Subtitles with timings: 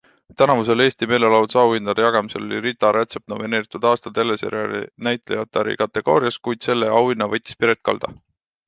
[0.41, 7.31] Tänavustel Eesti meelelahutusahindade jagamisel oli Rita Rätsepp nomineeritud aasta teleseriaali näitlejatari kategoorias, kuid selle auhinna
[7.37, 8.15] võttis Piret Kalda.